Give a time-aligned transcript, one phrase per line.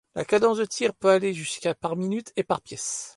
[0.15, 3.09] La cadence de tir peut aller jusqu'à par minute et par pièce.